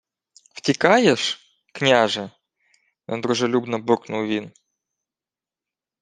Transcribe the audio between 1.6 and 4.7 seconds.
княже?— недружелюбно буркнув він.